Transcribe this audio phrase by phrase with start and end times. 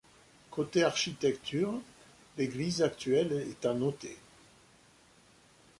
[0.49, 1.73] Côté architecture,
[2.35, 4.17] l'église actuelle est à noter.